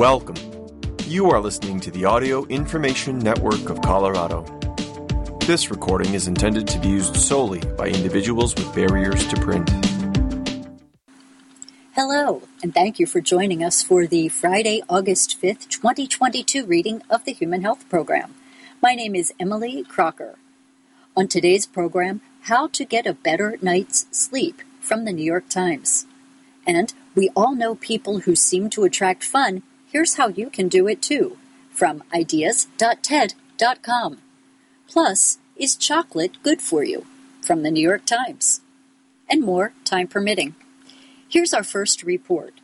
[0.00, 0.36] Welcome.
[1.04, 4.46] You are listening to the Audio Information Network of Colorado.
[5.40, 9.68] This recording is intended to be used solely by individuals with barriers to print.
[11.94, 17.26] Hello, and thank you for joining us for the Friday, August 5th, 2022 reading of
[17.26, 18.34] the Human Health Program.
[18.80, 20.36] My name is Emily Crocker.
[21.14, 26.06] On today's program, How to Get a Better Night's Sleep from the New York Times.
[26.66, 29.62] And we all know people who seem to attract fun.
[29.90, 31.36] Here's how you can do it too
[31.72, 34.18] from ideas.ted.com.
[34.88, 37.06] Plus, is chocolate good for you?
[37.42, 38.60] From the New York Times.
[39.28, 40.54] And more, time permitting.
[41.28, 42.54] Here's our first report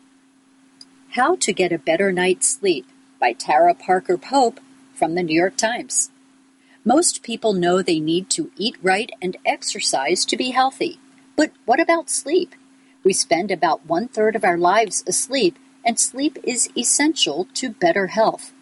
[1.10, 2.86] How to Get a Better Night's Sleep
[3.20, 4.60] by Tara Parker Pope
[4.94, 6.10] from the New York Times.
[6.84, 11.00] Most people know they need to eat right and exercise to be healthy.
[11.34, 12.54] But what about sleep?
[13.02, 18.08] We spend about one third of our lives asleep, and sleep is essential to better
[18.08, 18.52] health.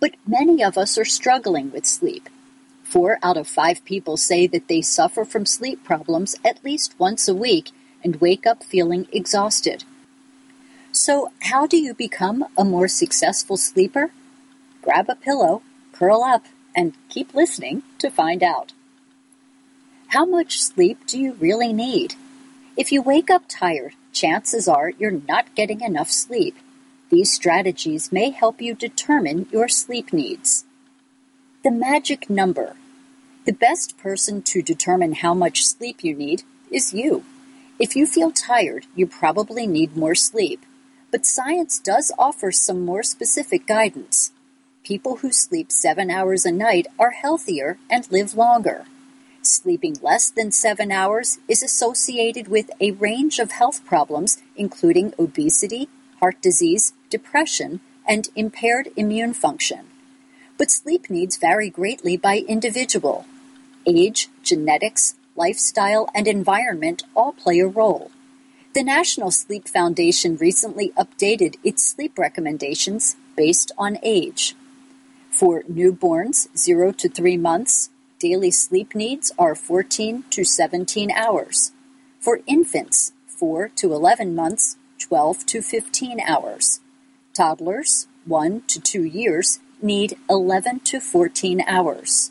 [0.00, 2.28] But many of us are struggling with sleep.
[2.82, 7.28] Four out of five people say that they suffer from sleep problems at least once
[7.28, 7.70] a week
[8.02, 9.84] and wake up feeling exhausted.
[10.90, 14.10] So, how do you become a more successful sleeper?
[14.82, 16.44] Grab a pillow, curl up,
[16.76, 18.72] and keep listening to find out.
[20.08, 22.16] How much sleep do you really need?
[22.76, 26.56] If you wake up tired, chances are you're not getting enough sleep.
[27.12, 30.64] These strategies may help you determine your sleep needs.
[31.62, 32.74] The magic number.
[33.44, 37.22] The best person to determine how much sleep you need is you.
[37.78, 40.64] If you feel tired, you probably need more sleep.
[41.10, 44.32] But science does offer some more specific guidance.
[44.82, 48.86] People who sleep seven hours a night are healthier and live longer.
[49.42, 55.90] Sleeping less than seven hours is associated with a range of health problems, including obesity,
[56.22, 59.80] heart disease, depression, and impaired immune function.
[60.56, 63.26] But sleep needs vary greatly by individual.
[63.84, 68.12] Age, genetics, lifestyle, and environment all play a role.
[68.72, 74.54] The National Sleep Foundation recently updated its sleep recommendations based on age.
[75.28, 81.72] For newborns 0 to 3 months, daily sleep needs are 14 to 17 hours.
[82.20, 86.80] For infants, 4 to 11 months, 12 to 15 hours.
[87.34, 92.30] Toddlers, 1 to 2 years, need 11 to 14 hours.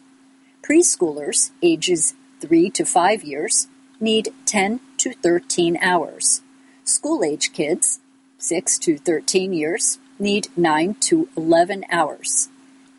[0.64, 3.68] Preschoolers, ages 3 to 5 years,
[4.00, 6.42] need 10 to 13 hours.
[6.86, 8.00] School age kids,
[8.38, 12.48] 6 to 13 years, need 9 to 11 hours.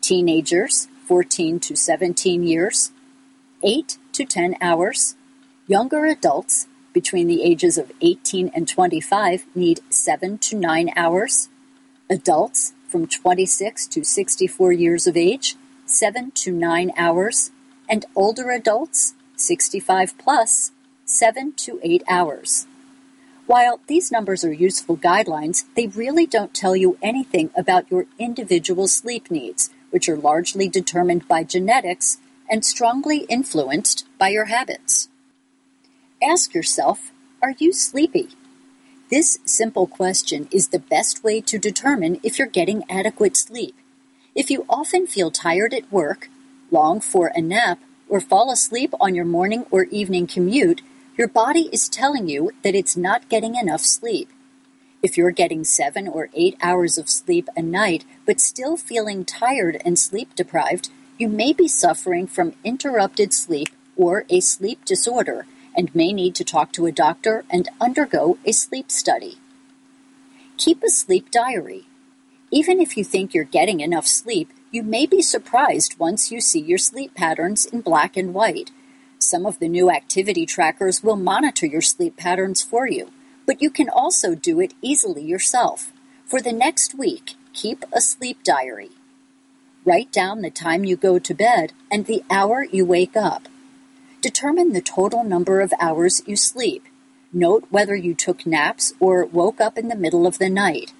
[0.01, 2.91] Teenagers, 14 to 17 years,
[3.63, 5.15] 8 to 10 hours.
[5.65, 11.49] Younger adults between the ages of 18 and 25 need 7 to 9 hours.
[12.09, 15.55] Adults from 26 to 64 years of age,
[15.85, 17.51] 7 to 9 hours.
[17.89, 20.71] And older adults, 65 plus,
[21.05, 22.67] 7 to 8 hours.
[23.45, 28.87] While these numbers are useful guidelines, they really don't tell you anything about your individual
[28.87, 32.17] sleep needs which are largely determined by genetics
[32.49, 35.07] and strongly influenced by your habits.
[36.23, 37.11] Ask yourself
[37.41, 38.29] Are you sleepy?
[39.09, 43.75] This simple question is the best way to determine if you're getting adequate sleep.
[44.33, 46.29] If you often feel tired at work,
[46.71, 50.81] long for a nap, or fall asleep on your morning or evening commute,
[51.17, 54.29] your body is telling you that it's not getting enough sleep.
[55.01, 59.81] If you're getting seven or eight hours of sleep a night, but still feeling tired
[59.83, 65.45] and sleep deprived, you may be suffering from interrupted sleep or a sleep disorder
[65.75, 69.37] and may need to talk to a doctor and undergo a sleep study.
[70.57, 71.87] Keep a sleep diary.
[72.51, 76.59] Even if you think you're getting enough sleep, you may be surprised once you see
[76.59, 78.71] your sleep patterns in black and white.
[79.19, 83.11] Some of the new activity trackers will monitor your sleep patterns for you
[83.45, 85.91] but you can also do it easily yourself.
[86.25, 88.91] For the next week, keep a sleep diary.
[89.85, 93.47] Write down the time you go to bed and the hour you wake up.
[94.23, 96.85] Determine the total number of hours you sleep.
[97.33, 100.93] Note whether you took naps or woke up in the middle of the night.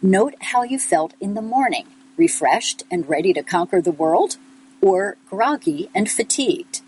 [0.00, 4.38] Note how you felt in the morning refreshed and ready to conquer the world,
[4.80, 6.80] or groggy and fatigued.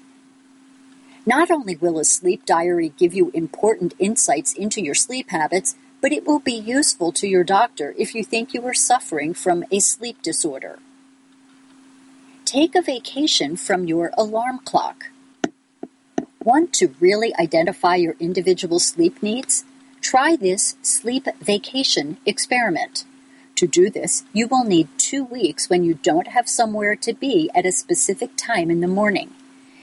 [1.26, 6.12] Not only will a sleep diary give you important insights into your sleep habits, but
[6.12, 9.80] it will be useful to your doctor if you think you are suffering from a
[9.80, 10.78] sleep disorder.
[12.46, 15.11] Take a vacation from your alarm clock.
[16.44, 19.64] Want to really identify your individual sleep needs?
[20.00, 23.04] Try this sleep vacation experiment.
[23.54, 27.48] To do this, you will need two weeks when you don't have somewhere to be
[27.54, 29.30] at a specific time in the morning.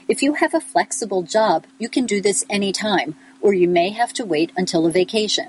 [0.06, 4.12] If you have a flexible job, you can do this anytime, or you may have
[4.14, 5.48] to wait until a vacation.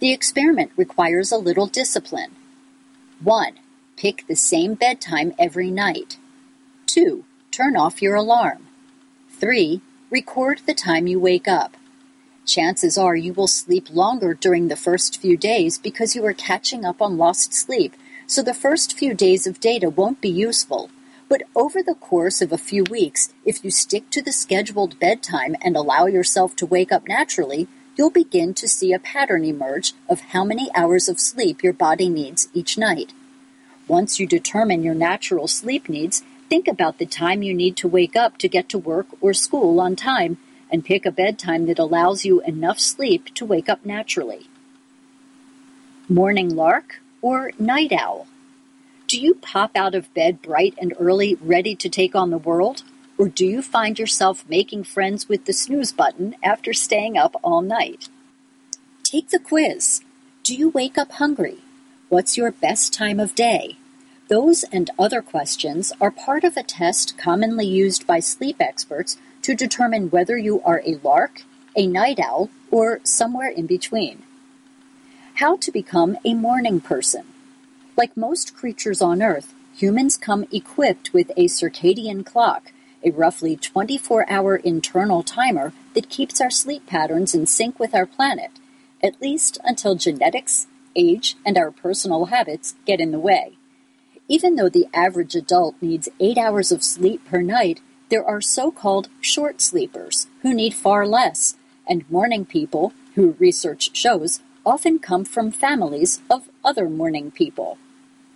[0.00, 2.30] The experiment requires a little discipline.
[3.20, 3.58] 1.
[3.98, 6.16] Pick the same bedtime every night.
[6.86, 7.26] 2.
[7.50, 8.68] Turn off your alarm.
[9.28, 9.82] 3.
[10.14, 11.76] Record the time you wake up.
[12.46, 16.84] Chances are you will sleep longer during the first few days because you are catching
[16.84, 17.96] up on lost sleep,
[18.28, 20.88] so the first few days of data won't be useful.
[21.28, 25.56] But over the course of a few weeks, if you stick to the scheduled bedtime
[25.60, 27.66] and allow yourself to wake up naturally,
[27.96, 32.08] you'll begin to see a pattern emerge of how many hours of sleep your body
[32.08, 33.12] needs each night.
[33.88, 38.16] Once you determine your natural sleep needs, think about the time you need to wake
[38.16, 40.38] up to get to work or school on time
[40.70, 44.48] and pick a bedtime that allows you enough sleep to wake up naturally.
[46.08, 48.26] Morning lark or night owl?
[49.06, 52.82] Do you pop out of bed bright and early, ready to take on the world?
[53.16, 57.62] Or do you find yourself making friends with the snooze button after staying up all
[57.62, 58.08] night?
[59.02, 60.00] Take the quiz.
[60.42, 61.58] Do you wake up hungry?
[62.08, 63.76] What's your best time of day?
[64.34, 69.54] Those and other questions are part of a test commonly used by sleep experts to
[69.54, 71.42] determine whether you are a lark,
[71.76, 74.24] a night owl, or somewhere in between.
[75.34, 77.26] How to become a morning person.
[77.96, 82.72] Like most creatures on Earth, humans come equipped with a circadian clock,
[83.04, 88.04] a roughly 24 hour internal timer that keeps our sleep patterns in sync with our
[88.04, 88.50] planet,
[89.00, 90.66] at least until genetics,
[90.96, 93.58] age, and our personal habits get in the way.
[94.28, 98.70] Even though the average adult needs 8 hours of sleep per night, there are so
[98.70, 101.56] called short sleepers who need far less,
[101.86, 107.76] and morning people, who research shows, often come from families of other morning people.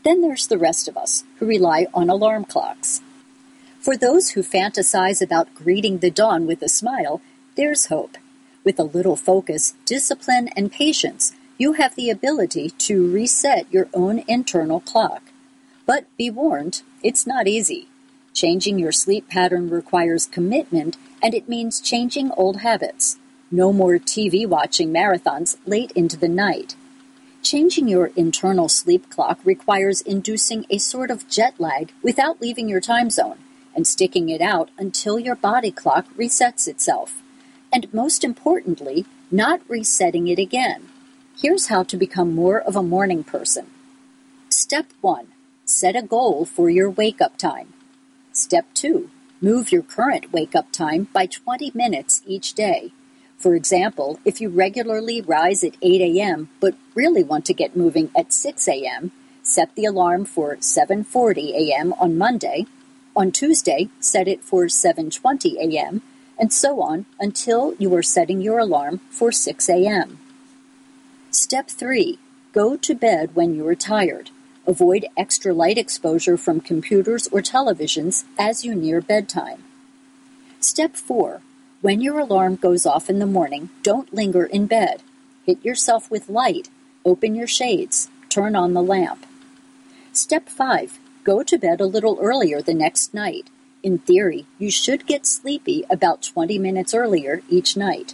[0.04, 3.00] Then there's the rest of us, who rely on alarm clocks.
[3.80, 7.22] For those who fantasize about greeting the dawn with a smile,
[7.56, 8.18] there's hope.
[8.62, 14.22] With a little focus, discipline, and patience, you have the ability to reset your own
[14.28, 15.22] internal clock.
[15.88, 17.88] But be warned, it's not easy.
[18.34, 23.16] Changing your sleep pattern requires commitment, and it means changing old habits.
[23.50, 26.76] No more TV watching marathons late into the night.
[27.42, 32.82] Changing your internal sleep clock requires inducing a sort of jet lag without leaving your
[32.82, 33.38] time zone
[33.74, 37.22] and sticking it out until your body clock resets itself.
[37.72, 40.90] And most importantly, not resetting it again.
[41.40, 43.68] Here's how to become more of a morning person.
[44.50, 45.28] Step 1
[45.70, 47.74] Set a goal for your wake up time.
[48.32, 49.10] Step 2.
[49.42, 52.90] Move your current wake up time by 20 minutes each day.
[53.36, 56.48] For example, if you regularly rise at 8 a.m.
[56.58, 59.12] but really want to get moving at 6 a.m.,
[59.42, 61.92] set the alarm for 7:40 a.m.
[62.00, 62.64] on Monday.
[63.14, 66.00] On Tuesday, set it for 7:20 a.m.
[66.38, 70.18] and so on until you are setting your alarm for 6 a.m.
[71.30, 72.18] Step 3.
[72.54, 74.30] Go to bed when you are tired.
[74.68, 79.64] Avoid extra light exposure from computers or televisions as you near bedtime.
[80.60, 81.40] Step 4.
[81.80, 85.02] When your alarm goes off in the morning, don't linger in bed.
[85.46, 86.68] Hit yourself with light,
[87.02, 89.24] open your shades, turn on the lamp.
[90.12, 90.98] Step 5.
[91.24, 93.48] Go to bed a little earlier the next night.
[93.82, 98.12] In theory, you should get sleepy about 20 minutes earlier each night.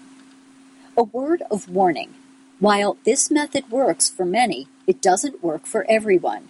[0.96, 2.14] A word of warning.
[2.60, 6.48] While this method works for many, it doesn't work for everyone.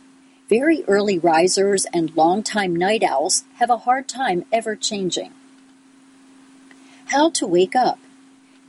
[0.48, 5.32] Very early risers and long-time night owls have a hard time ever changing.
[7.06, 7.98] How to wake up.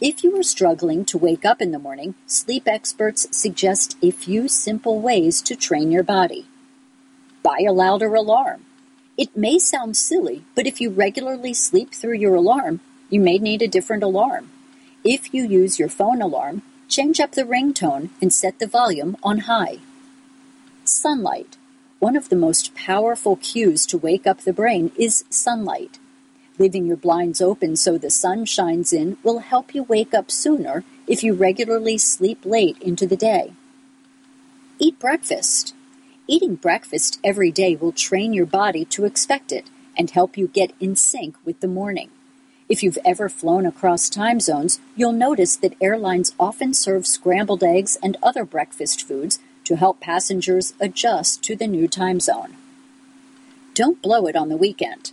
[0.02, 4.48] If you are struggling to wake up in the morning, sleep experts suggest a few
[4.48, 6.48] simple ways to train your body.
[7.44, 8.66] Buy a louder alarm.
[9.18, 13.62] It may sound silly, but if you regularly sleep through your alarm, you may need
[13.62, 14.50] a different alarm.
[15.04, 19.40] If you use your phone alarm, Change up the ringtone and set the volume on
[19.40, 19.80] high.
[20.84, 21.58] Sunlight.
[22.00, 25.98] One of the most powerful cues to wake up the brain is sunlight.
[26.60, 30.84] Leaving your blinds open so the sun shines in will help you wake up sooner
[31.08, 33.54] if you regularly sleep late into the day.
[34.78, 35.74] Eat breakfast.
[36.28, 40.74] Eating breakfast every day will train your body to expect it and help you get
[40.82, 42.10] in sync with the morning.
[42.68, 47.98] If you've ever flown across time zones, you'll notice that airlines often serve scrambled eggs
[48.04, 52.56] and other breakfast foods to help passengers adjust to the new time zone.
[53.74, 55.12] Don't blow it on the weekend.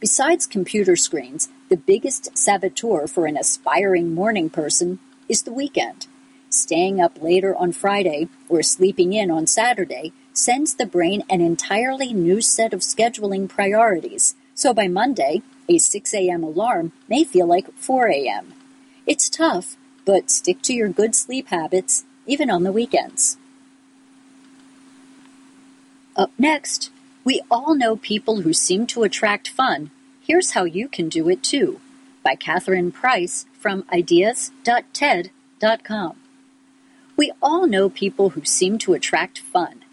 [0.00, 6.06] Besides computer screens, the biggest saboteur for an aspiring morning person is the weekend.
[6.50, 12.12] staying up later on Friday or sleeping in on Saturday sends the brain an entirely
[12.12, 14.34] new set of scheduling priorities.
[14.54, 16.42] So by Monday, a 6 a.m.
[16.42, 18.54] alarm may feel like 4 a.m.
[19.06, 23.36] It's tough, but stick to your good sleep habits, even on the weekends.
[26.18, 26.90] Up next,
[27.24, 29.92] we all know people who seem to attract fun.
[30.20, 31.80] Here's how you can do it too
[32.24, 36.16] by Catherine Price from ideas.ted.com.
[37.16, 39.84] We all know people who seem to attract fun.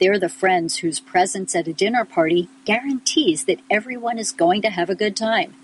[0.00, 4.70] They're the friends whose presence at a dinner party guarantees that everyone is going to
[4.70, 5.54] have a good time.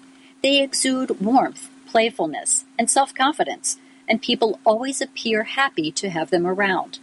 [0.42, 6.46] They exude warmth, playfulness, and self confidence, and people always appear happy to have them
[6.46, 6.98] around.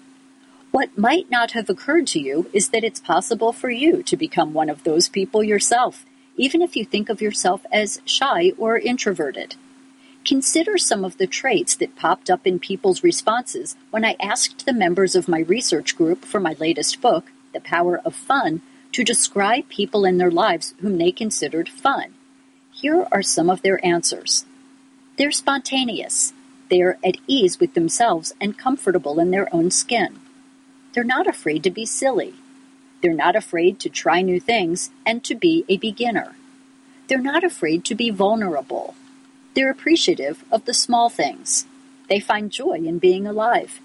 [0.78, 4.54] What might not have occurred to you is that it's possible for you to become
[4.54, 6.06] one of those people yourself,
[6.36, 9.56] even if you think of yourself as shy or introverted.
[10.24, 14.72] Consider some of the traits that popped up in people's responses when I asked the
[14.72, 19.70] members of my research group for my latest book, The Power of Fun, to describe
[19.70, 22.14] people in their lives whom they considered fun.
[22.72, 24.46] Here are some of their answers.
[25.18, 26.34] They're spontaneous.
[26.70, 30.20] They're at ease with themselves and comfortable in their own skin.
[30.98, 32.34] They're not afraid to be silly.
[33.04, 36.34] They're not afraid to try new things and to be a beginner.
[37.08, 38.96] They're not afraid to be vulnerable.
[39.54, 41.68] They're appreciative of the small things.
[42.10, 43.80] They find joy in being alive.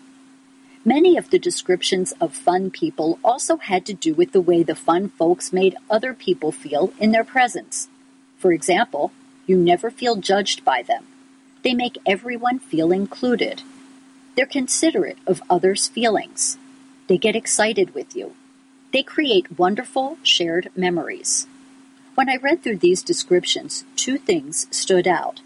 [0.86, 4.74] Many of the descriptions of fun people also had to do with the way the
[4.74, 7.88] fun folks made other people feel in their presence.
[8.38, 9.12] For example,
[9.46, 11.04] you never feel judged by them.
[11.62, 13.60] They make everyone feel included.
[14.34, 16.56] They're considerate of others' feelings.
[17.12, 18.36] They get excited with you.
[18.90, 21.46] They create wonderful shared memories.
[22.14, 25.42] When I read through these descriptions, two things stood out.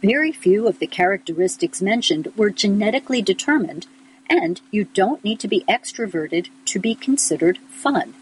[0.00, 3.86] Very few of the characteristics mentioned were genetically determined,
[4.28, 8.14] and you don't need to be extroverted to be considered fun.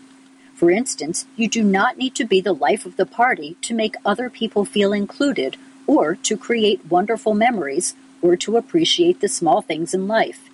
[0.55, 3.97] For instance, you do not need to be the life of the party to make
[4.05, 9.95] other people feel included, or to create wonderful memories, or to appreciate the small things
[9.95, 10.50] in life.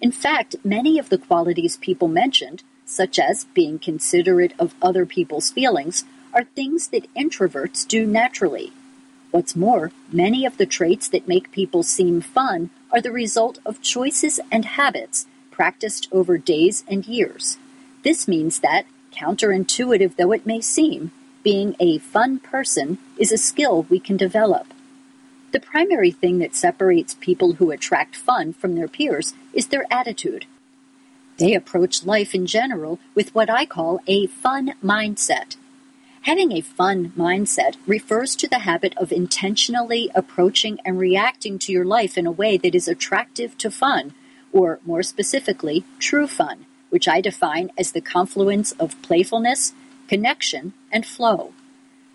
[0.00, 5.50] In fact, many of the qualities people mentioned, such as being considerate of other people's
[5.50, 8.72] feelings, are things that introverts do naturally.
[9.30, 13.82] What's more, many of the traits that make people seem fun are the result of
[13.82, 17.58] choices and habits practiced over days and years.
[18.04, 21.10] This means that, counterintuitive though it may seem,
[21.42, 24.68] being a fun person is a skill we can develop.
[25.50, 30.44] The primary thing that separates people who attract fun from their peers is their attitude.
[31.38, 35.56] They approach life in general with what I call a fun mindset.
[36.22, 41.84] Having a fun mindset refers to the habit of intentionally approaching and reacting to your
[41.84, 44.12] life in a way that is attractive to fun,
[44.52, 49.72] or more specifically, true fun, which I define as the confluence of playfulness,
[50.08, 51.54] connection, and flow.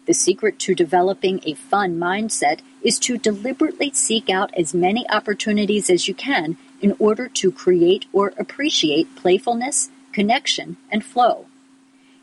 [0.05, 5.89] The secret to developing a fun mindset is to deliberately seek out as many opportunities
[5.89, 11.45] as you can in order to create or appreciate playfulness, connection, and flow.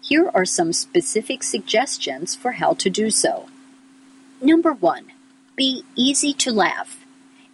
[0.03, 3.49] Here are some specific suggestions for how to do so.
[4.43, 5.13] Number one,
[5.57, 7.05] be easy to laugh.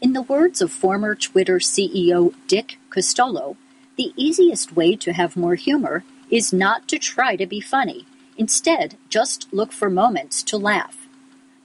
[0.01, 3.57] In the words of former Twitter CEO Dick Costolo,
[3.97, 8.07] the easiest way to have more humor is not to try to be funny.
[8.37, 11.06] Instead, just look for moments to laugh.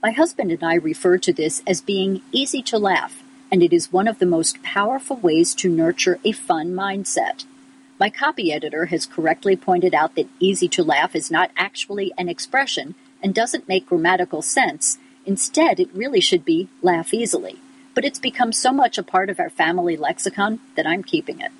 [0.02, 3.92] My husband and I refer to this as being easy to laugh, and it is
[3.92, 7.44] one of the most powerful ways to nurture a fun mindset.
[8.00, 12.28] My copy editor has correctly pointed out that easy to laugh is not actually an
[12.28, 14.98] expression and doesn't make grammatical sense.
[15.24, 17.60] Instead, it really should be laugh easily.
[17.94, 21.52] But it's become so much a part of our family lexicon that I'm keeping it.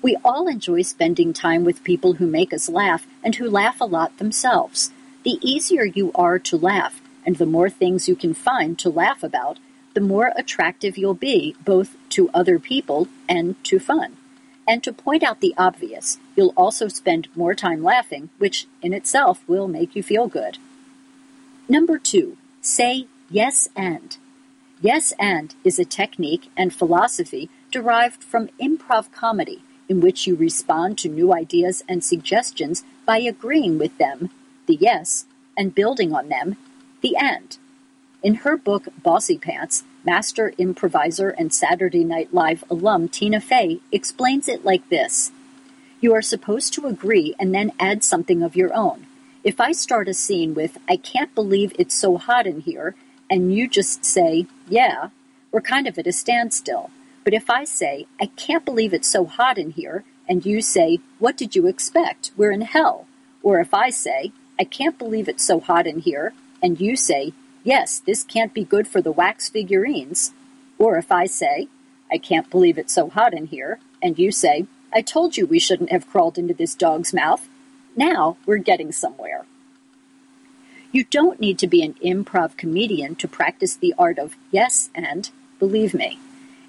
[0.00, 3.84] We all enjoy spending time with people who make us laugh and who laugh a
[3.84, 4.92] lot themselves.
[5.24, 9.22] The easier you are to laugh, and the more things you can find to laugh
[9.22, 9.58] about,
[9.94, 14.16] the more attractive you'll be both to other people and to fun.
[14.66, 19.42] And to point out the obvious, you'll also spend more time laughing, which in itself
[19.46, 20.58] will make you feel good.
[21.68, 24.16] Number two, say yes and.
[24.80, 30.98] Yes and is a technique and philosophy derived from improv comedy, in which you respond
[30.98, 34.30] to new ideas and suggestions by agreeing with them,
[34.66, 35.26] the yes,
[35.56, 36.56] and building on them,
[37.04, 37.58] the End.
[38.22, 44.48] In her book Bossy Pants, master improviser and Saturday Night Live alum Tina Fey explains
[44.48, 45.30] it like this
[46.00, 49.06] You are supposed to agree and then add something of your own.
[49.44, 52.94] If I start a scene with, I can't believe it's so hot in here,
[53.28, 55.10] and you just say, yeah,
[55.52, 56.88] we're kind of at a standstill.
[57.22, 61.00] But if I say, I can't believe it's so hot in here, and you say,
[61.18, 62.30] What did you expect?
[62.34, 63.06] We're in hell.
[63.42, 66.32] Or if I say, I can't believe it's so hot in here,
[66.64, 70.32] and you say, Yes, this can't be good for the wax figurines.
[70.78, 71.68] Or if I say,
[72.10, 75.58] I can't believe it's so hot in here, and you say, I told you we
[75.58, 77.48] shouldn't have crawled into this dog's mouth.
[77.96, 79.44] Now we're getting somewhere.
[80.90, 85.30] You don't need to be an improv comedian to practice the art of yes and
[85.58, 86.18] believe me.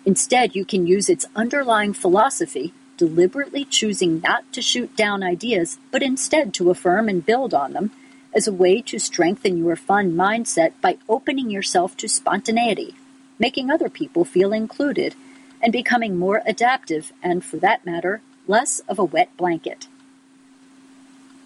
[0.05, 6.03] Instead, you can use its underlying philosophy deliberately choosing not to shoot down ideas, but
[6.03, 7.91] instead to affirm and build on them,
[8.35, 12.93] as a way to strengthen your fun mindset by opening yourself to spontaneity,
[13.39, 15.15] making other people feel included,
[15.61, 19.87] and becoming more adaptive and, for that matter, less of a wet blanket.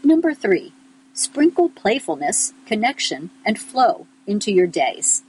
[0.04, 0.74] Number three,
[1.14, 5.24] sprinkle playfulness, connection, and flow into your days.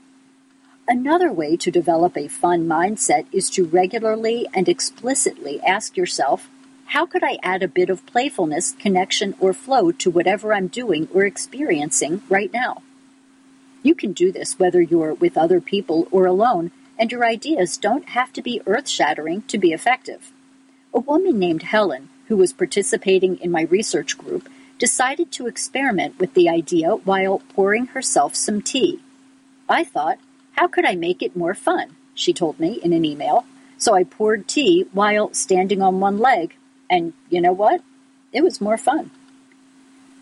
[0.87, 6.49] Another way to develop a fun mindset is to regularly and explicitly ask yourself,
[6.91, 11.07] how could I add a bit of playfulness, connection, or flow to whatever I'm doing
[11.13, 12.81] or experiencing right now?
[13.81, 18.09] You can do this whether you're with other people or alone, and your ideas don't
[18.09, 20.33] have to be earth shattering to be effective.
[20.93, 26.33] A woman named Helen, who was participating in my research group, decided to experiment with
[26.33, 28.99] the idea while pouring herself some tea.
[29.69, 30.19] I thought,
[30.57, 31.95] how could I make it more fun?
[32.13, 33.45] She told me in an email.
[33.77, 36.53] So I poured tea while standing on one leg,
[36.91, 37.81] and you know what?
[38.33, 39.09] It was more fun.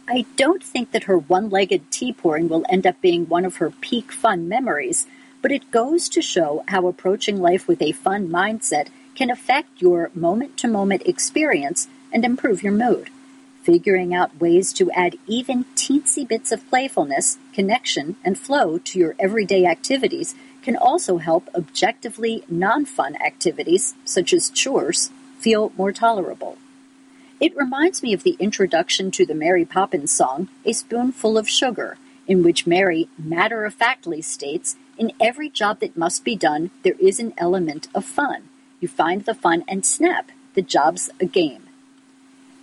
[0.07, 3.57] I don't think that her one legged tea pouring will end up being one of
[3.57, 5.05] her peak fun memories,
[5.41, 10.11] but it goes to show how approaching life with a fun mindset can affect your
[10.13, 13.09] moment to moment experience and improve your mood.
[13.63, 19.15] Figuring out ways to add even teensy bits of playfulness, connection, and flow to your
[19.19, 20.33] everyday activities
[20.63, 26.57] can also help objectively non fun activities, such as chores, feel more tolerable.
[27.39, 31.97] It reminds me of the introduction to the Mary Poppins song, A Spoonful of Sugar,
[32.27, 36.97] in which Mary matter of factly states, In every job that must be done, there
[36.99, 38.49] is an element of fun.
[38.81, 41.63] You find the fun and snap, the job's a game.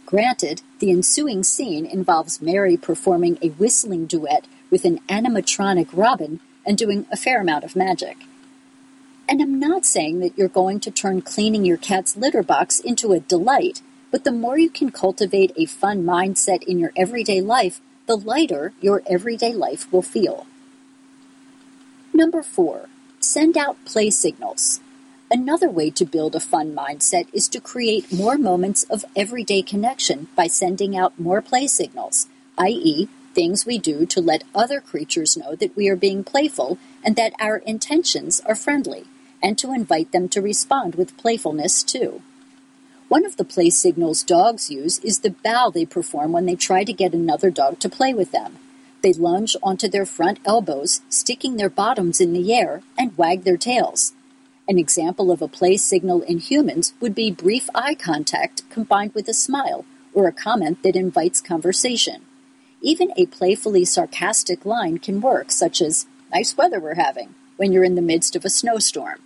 [0.05, 6.77] Granted, the ensuing scene involves Mary performing a whistling duet with an animatronic robin and
[6.77, 8.19] doing a fair amount of magic.
[9.29, 13.13] And I'm not saying that you're going to turn cleaning your cat's litter box into
[13.13, 17.81] a delight, but the more you can cultivate a fun mindset in your everyday life,
[18.07, 20.47] the lighter your everyday life will feel.
[22.15, 24.81] Number four, send out play signals.
[25.29, 30.29] Another way to build a fun mindset is to create more moments of everyday connection
[30.37, 35.57] by sending out more play signals, i.e., things we do to let other creatures know
[35.57, 39.05] that we are being playful and that our intentions are friendly,
[39.43, 42.23] and to invite them to respond with playfulness too.
[43.09, 46.83] One of the play signals dogs use is the bow they perform when they try
[46.83, 48.59] to get another dog to play with them.
[49.03, 53.57] They lunge onto their front elbows, sticking their bottoms in the air, and wag their
[53.57, 54.13] tails.
[54.69, 59.29] An example of a play signal in humans would be brief eye contact combined with
[59.29, 62.23] a smile or a comment that invites conversation.
[62.81, 67.85] Even a playfully sarcastic line can work, such as, Nice weather we're having, when you're
[67.85, 69.21] in the midst of a snowstorm.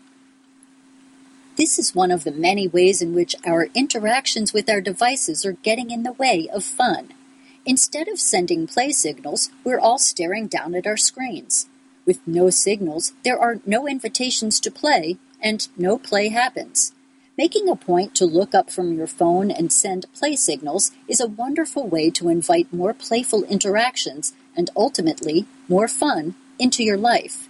[1.61, 5.53] This is one of the many ways in which our interactions with our devices are
[5.53, 7.13] getting in the way of fun.
[7.67, 11.67] Instead of sending play signals, we're all staring down at our screens.
[12.07, 16.95] With no signals, there are no invitations to play, and no play happens.
[17.37, 21.27] Making a point to look up from your phone and send play signals is a
[21.27, 27.50] wonderful way to invite more playful interactions and ultimately more fun into your life.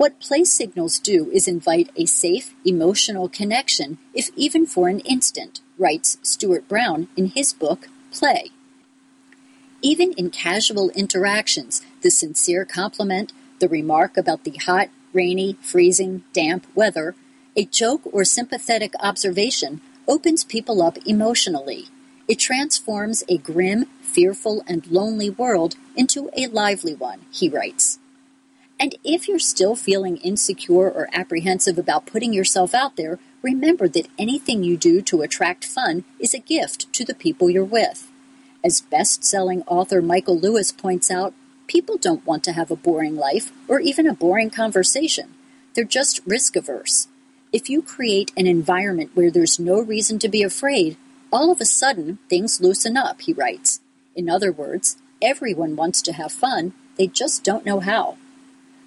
[0.00, 5.60] What play signals do is invite a safe, emotional connection, if even for an instant,
[5.76, 8.50] writes Stuart Brown in his book, Play.
[9.82, 16.66] Even in casual interactions, the sincere compliment, the remark about the hot, rainy, freezing, damp
[16.74, 17.14] weather,
[17.54, 21.88] a joke or sympathetic observation opens people up emotionally.
[22.26, 27.99] It transforms a grim, fearful, and lonely world into a lively one, he writes.
[28.80, 34.08] And if you're still feeling insecure or apprehensive about putting yourself out there, remember that
[34.18, 38.10] anything you do to attract fun is a gift to the people you're with.
[38.64, 41.34] As best selling author Michael Lewis points out,
[41.70, 45.34] People don't want to have a boring life or even a boring conversation.
[45.72, 47.06] They're just risk averse.
[47.52, 50.96] If you create an environment where there's no reason to be afraid,
[51.32, 53.80] all of a sudden things loosen up, he writes.
[54.16, 58.16] In other words, everyone wants to have fun, they just don't know how.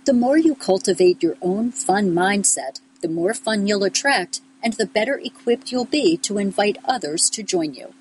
[0.05, 4.85] The more you cultivate your own fun mindset, the more fun you'll attract and the
[4.85, 7.93] better equipped you'll be to invite others to join you.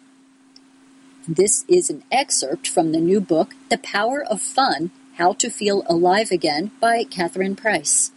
[1.28, 5.84] This is an excerpt from the new book, The Power of Fun How to Feel
[5.88, 8.10] Alive Again by Catherine Price.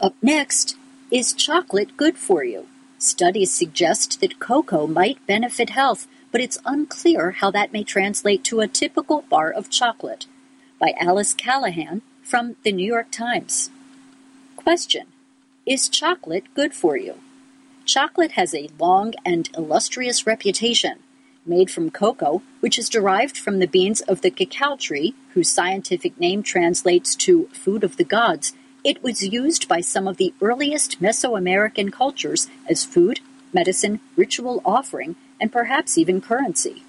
[0.00, 0.76] Up next,
[1.10, 2.66] is chocolate good for you?
[2.96, 8.60] Studies suggest that cocoa might benefit health, but it's unclear how that may translate to
[8.60, 10.24] a typical bar of chocolate.
[10.82, 13.70] By Alice Callahan from the New York Times.
[14.56, 15.06] Question
[15.64, 17.20] Is chocolate good for you?
[17.84, 20.98] Chocolate has a long and illustrious reputation.
[21.46, 26.18] Made from cocoa, which is derived from the beans of the cacao tree, whose scientific
[26.18, 31.00] name translates to food of the gods, it was used by some of the earliest
[31.00, 33.20] Mesoamerican cultures as food,
[33.52, 36.82] medicine, ritual offering, and perhaps even currency.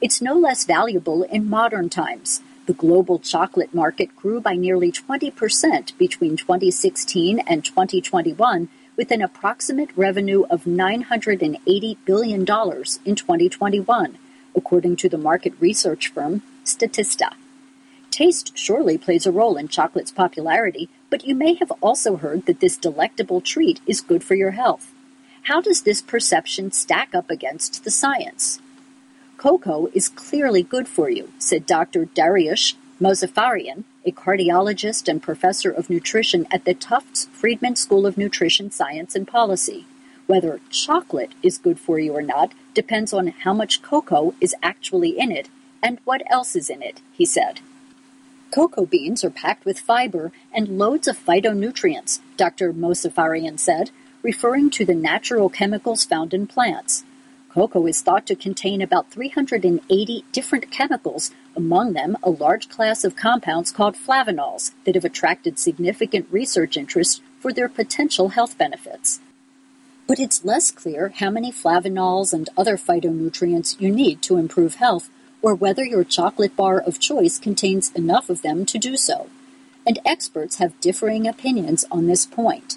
[0.00, 2.42] It's no less valuable in modern times.
[2.66, 9.90] The global chocolate market grew by nearly 20% between 2016 and 2021, with an approximate
[9.96, 14.18] revenue of $980 billion in 2021,
[14.56, 17.34] according to the market research firm Statista.
[18.10, 22.58] Taste surely plays a role in chocolate's popularity, but you may have also heard that
[22.58, 24.92] this delectable treat is good for your health.
[25.42, 28.60] How does this perception stack up against the science?
[29.38, 32.06] Cocoa is clearly good for you, said Dr.
[32.06, 38.70] Dariush Mozaffarian, a cardiologist and professor of nutrition at the Tufts Friedman School of Nutrition
[38.70, 39.84] Science and Policy.
[40.26, 45.18] Whether chocolate is good for you or not depends on how much cocoa is actually
[45.18, 45.50] in it
[45.82, 47.60] and what else is in it, he said.
[48.50, 52.72] Cocoa beans are packed with fiber and loads of phytonutrients, Dr.
[52.72, 53.90] Mozaffarian said,
[54.22, 57.04] referring to the natural chemicals found in plants.
[57.56, 63.16] Cocoa is thought to contain about 380 different chemicals, among them a large class of
[63.16, 69.20] compounds called flavanols that have attracted significant research interest for their potential health benefits.
[70.06, 75.08] But it's less clear how many flavanols and other phytonutrients you need to improve health
[75.40, 79.30] or whether your chocolate bar of choice contains enough of them to do so.
[79.86, 82.76] And experts have differing opinions on this point.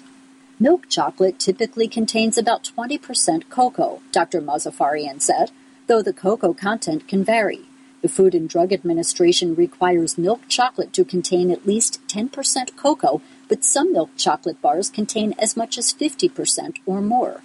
[0.62, 4.42] Milk chocolate typically contains about 20% cocoa, Dr.
[4.42, 5.52] Mozaffarian said,
[5.86, 7.60] though the cocoa content can vary.
[8.02, 13.64] The Food and Drug Administration requires milk chocolate to contain at least 10% cocoa, but
[13.64, 17.40] some milk chocolate bars contain as much as 50% or more.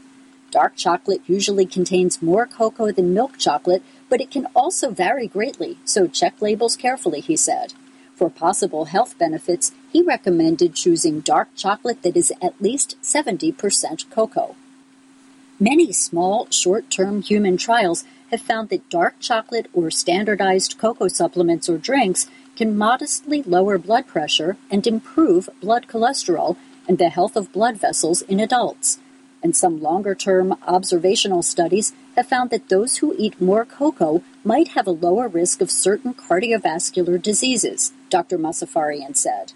[0.51, 5.78] Dark chocolate usually contains more cocoa than milk chocolate, but it can also vary greatly,
[5.86, 7.75] so check labels carefully, he said.
[8.13, 14.53] For possible health benefits, he recommended choosing dark chocolate that is at least 70% cocoa.
[15.58, 21.69] Many small, short term human trials have found that dark chocolate or standardized cocoa supplements
[21.69, 22.27] or drinks
[22.58, 26.58] can modestly lower blood pressure and improve blood cholesterol
[26.89, 28.99] and the health of blood vessels in adults
[29.41, 34.69] and some longer term observational studies have found that those who eat more cocoa might
[34.69, 38.38] have a lower risk of certain cardiovascular diseases, Dr.
[38.38, 39.53] Mozaffarian said.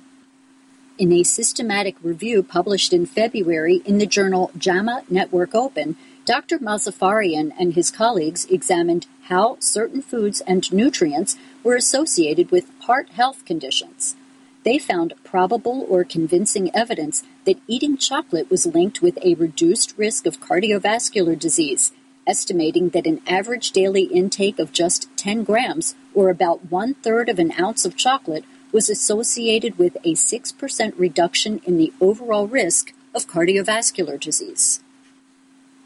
[1.00, 6.60] In a systematic review published in February in the journal JAMA Network Open, Dr.
[6.60, 13.46] Mozaffarian and his colleagues examined how certain foods and nutrients were associated with heart health
[13.46, 14.18] conditions.
[14.66, 20.26] They found probable or convincing evidence that eating chocolate was linked with a reduced risk
[20.26, 21.94] of cardiovascular disease,
[22.28, 27.40] estimating that an average daily intake of just 10 grams, or about one third of
[27.40, 33.28] an ounce of chocolate, was associated with a 6% reduction in the overall risk of
[33.28, 34.82] cardiovascular disease.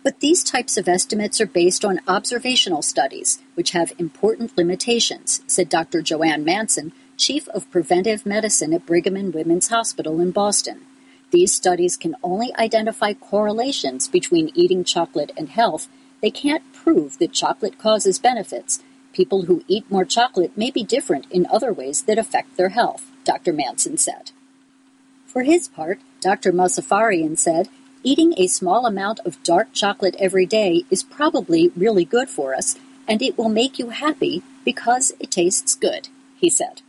[0.04, 5.70] But these types of estimates are based on observational studies, which have important limitations, said
[5.70, 6.02] Dr.
[6.02, 10.82] JoAnn Manson, Chief of Preventive Medicine at Brigham and Women's Hospital in Boston.
[11.32, 15.88] These studies can only identify correlations between eating chocolate and health.
[16.22, 18.84] They can't prove that chocolate causes benefits.
[19.14, 23.06] People who eat more chocolate may be different in other ways that affect their health,
[23.24, 23.54] Dr.
[23.54, 24.32] Manson said.
[25.28, 26.52] For his part, Dr.
[26.52, 27.70] Mozaffarian said,
[28.04, 32.76] eating a small amount of dark chocolate every day is probably really good for us,
[33.08, 36.82] and it will make you happy because it tastes good, he said.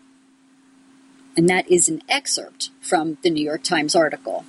[1.36, 4.44] And that is an excerpt from the New York Times article.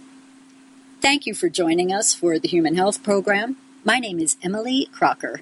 [1.01, 3.57] Thank you for joining us for the Human Health Program.
[3.83, 5.41] My name is Emily Crocker.